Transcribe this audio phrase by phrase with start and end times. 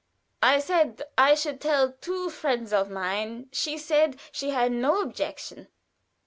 [0.41, 5.67] I said I should tell two friends of mine she said she had no objection.